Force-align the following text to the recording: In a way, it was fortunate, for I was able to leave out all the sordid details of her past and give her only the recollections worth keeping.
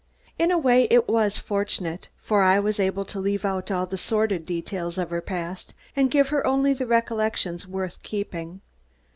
In 0.39 0.49
a 0.49 0.57
way, 0.57 0.87
it 0.89 1.07
was 1.07 1.37
fortunate, 1.37 2.07
for 2.23 2.41
I 2.41 2.57
was 2.59 2.79
able 2.79 3.05
to 3.05 3.19
leave 3.19 3.45
out 3.45 3.69
all 3.69 3.85
the 3.85 3.99
sordid 3.99 4.47
details 4.47 4.97
of 4.97 5.11
her 5.11 5.21
past 5.21 5.75
and 5.95 6.09
give 6.09 6.29
her 6.29 6.43
only 6.47 6.73
the 6.73 6.87
recollections 6.87 7.67
worth 7.67 8.01
keeping. 8.01 8.61